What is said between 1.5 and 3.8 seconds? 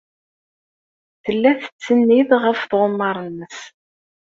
tettsennid ɣef tɣemmar-nnes.